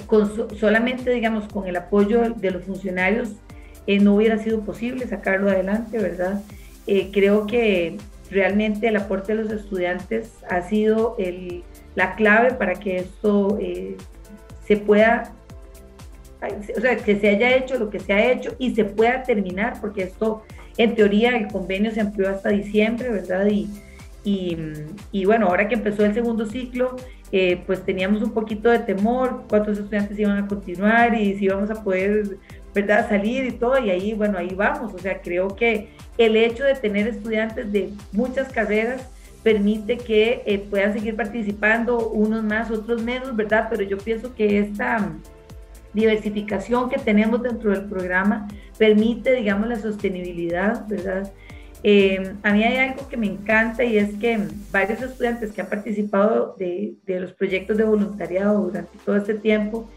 [0.06, 3.30] con, solamente, digamos, con el apoyo de los funcionarios
[3.88, 6.40] eh, no hubiera sido posible sacarlo adelante, ¿verdad?
[6.86, 7.98] Eh, creo que
[8.30, 11.64] realmente el aporte de los estudiantes ha sido el,
[11.96, 13.58] la clave para que esto
[14.64, 15.32] se pueda
[16.76, 19.80] o sea, que se haya hecho lo que se ha hecho y se pueda terminar,
[19.80, 20.42] porque esto,
[20.76, 23.46] en teoría, el convenio se amplió hasta diciembre, ¿verdad?
[23.46, 23.68] Y,
[24.24, 26.96] y, bueno, ahora que empezó el segundo ciclo,
[27.32, 31.70] eh, pues teníamos un poquito de temor, cuántos estudiantes iban a continuar y si íbamos
[31.70, 32.38] a poder,
[32.74, 34.94] ¿verdad?, salir y todo, y ahí, bueno, ahí vamos.
[34.94, 35.88] O sea, creo que
[36.18, 39.08] el hecho de tener estudiantes de muchas carreras
[39.42, 43.66] permite que eh, puedan seguir participando, unos más, otros menos, ¿verdad?
[43.70, 45.12] Pero yo pienso que esta
[45.94, 51.32] diversificación que tenemos dentro del programa permite, digamos, la sostenibilidad, ¿verdad?
[51.84, 54.38] Eh, a mí hay algo que me encanta y es que
[54.70, 59.88] varios estudiantes que han participado de, de los proyectos de voluntariado durante todo este tiempo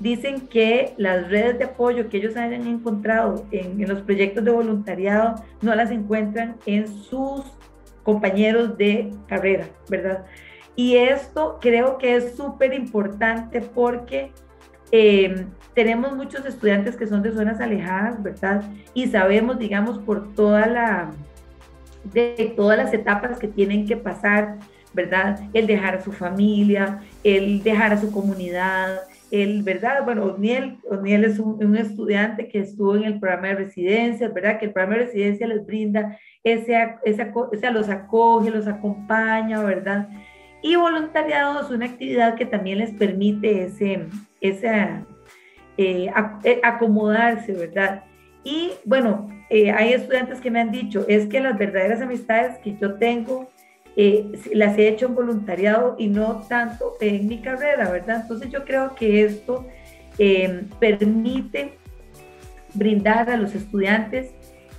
[0.00, 4.50] dicen que las redes de apoyo que ellos hayan encontrado en, en los proyectos de
[4.50, 7.44] voluntariado no las encuentran en sus
[8.02, 10.24] compañeros de carrera, ¿verdad?
[10.76, 14.32] Y esto creo que es súper importante porque
[14.92, 18.62] eh, tenemos muchos estudiantes que son de zonas alejadas, ¿verdad?
[18.94, 21.10] Y sabemos, digamos, por toda la,
[22.12, 24.58] de todas las etapas que tienen que pasar,
[24.92, 25.40] ¿verdad?
[25.52, 30.04] El dejar a su familia, el dejar a su comunidad, el, ¿verdad?
[30.04, 34.58] Bueno, Oniel, Oniel es un, estudiante que estuvo en el programa de residencia, ¿verdad?
[34.58, 39.60] Que el programa de residencia les brinda, ese, ese, o sea, los acoge, los acompaña,
[39.62, 40.08] ¿verdad?
[40.64, 44.06] Y voluntariado es una actividad que también les permite ese,
[44.40, 46.10] eh,
[46.42, 48.04] eh, acomodarse, ¿verdad?
[48.44, 52.78] Y bueno, eh, hay estudiantes que me han dicho, es que las verdaderas amistades que
[52.80, 53.50] yo tengo
[54.54, 58.22] las he hecho en voluntariado y no tanto en mi carrera, ¿verdad?
[58.22, 59.66] Entonces yo creo que esto
[60.80, 61.76] permite
[62.72, 64.30] brindar a los estudiantes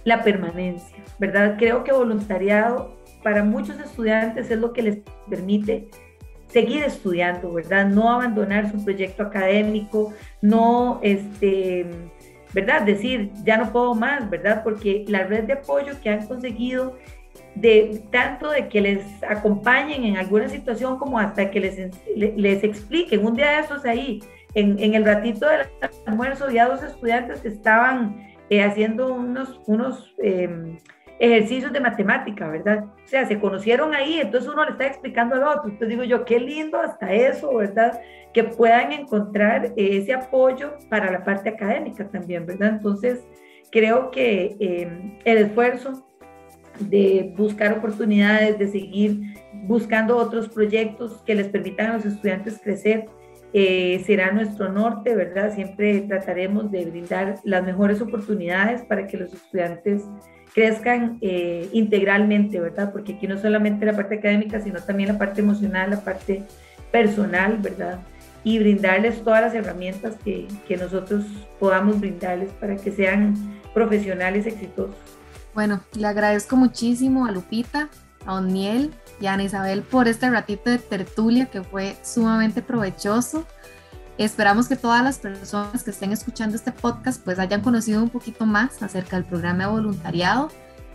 [0.03, 1.57] la permanencia, ¿verdad?
[1.59, 4.97] Creo que voluntariado para muchos estudiantes es lo que les
[5.27, 5.87] permite
[6.47, 7.87] seguir estudiando, ¿verdad?
[7.87, 10.13] No abandonar su proyecto académico,
[10.43, 11.87] no, este,
[12.53, 12.83] ¿verdad?
[12.83, 14.61] Decir, ya no puedo más, ¿verdad?
[14.63, 16.99] Porque la red de apoyo que han conseguido,
[17.55, 21.77] de tanto de que les acompañen en alguna situación como hasta que les,
[22.15, 24.19] les expliquen, un día de esos ahí,
[24.53, 25.61] en, el ratito del
[26.05, 28.17] almuerzo, ya dos estudiantes que estaban
[28.51, 30.77] eh, haciendo unos, unos eh,
[31.19, 32.85] ejercicios de matemática, ¿verdad?
[32.85, 35.63] O sea, se conocieron ahí, entonces uno le está explicando al otro.
[35.65, 37.99] Entonces digo yo, qué lindo hasta eso, ¿verdad?
[38.33, 42.69] Que puedan encontrar ese apoyo para la parte académica también, ¿verdad?
[42.73, 43.25] Entonces,
[43.71, 46.05] creo que eh, el esfuerzo
[46.79, 49.21] de buscar oportunidades, de seguir
[49.63, 53.05] buscando otros proyectos que les permitan a los estudiantes crecer,
[53.53, 55.53] eh, será nuestro norte, ¿verdad?
[55.53, 60.03] Siempre trataremos de brindar las mejores oportunidades para que los estudiantes
[60.55, 62.93] crezcan eh, integralmente, ¿verdad?
[62.93, 66.43] Porque aquí no solamente la parte académica, sino también la parte emocional, la parte
[66.93, 67.99] personal, ¿verdad?
[68.45, 71.25] Y brindarles todas las herramientas que, que nosotros
[71.59, 73.35] podamos brindarles para que sean
[73.73, 74.95] profesionales exitosos.
[75.53, 77.89] Bueno, le agradezco muchísimo a Lupita,
[78.25, 83.45] a Oniel y a Ana Isabel por este ratito de tertulia que fue sumamente provechoso.
[84.17, 88.45] Esperamos que todas las personas que estén escuchando este podcast pues hayan conocido un poquito
[88.45, 90.49] más acerca del programa de voluntariado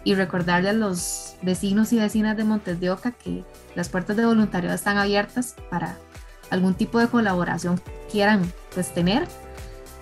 [0.05, 3.45] y recordarle a los vecinos y vecinas de Montes de Oca que
[3.75, 5.99] las puertas de voluntariado están abiertas para
[6.49, 9.29] algún tipo de colaboración que quieran pues tener.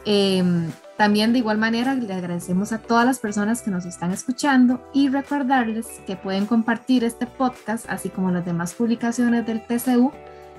[0.04, 4.88] Em, también de igual manera le agradecemos a todas las personas que nos están escuchando
[4.94, 10.12] y recordarles que pueden compartir este podcast así como las demás publicaciones del TCU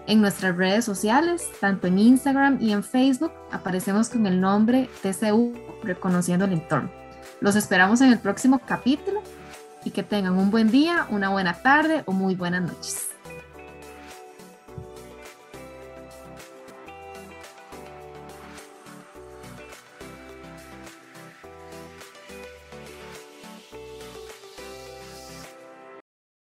[0.09, 5.53] en nuestras redes sociales, tanto en Instagram y en Facebook, aparecemos con el nombre TCU
[5.83, 6.89] Reconociendo el Entorno.
[7.41, 9.21] Los esperamos en el próximo capítulo
[9.85, 13.08] y que tengan un buen día, una buena tarde o muy buenas noches.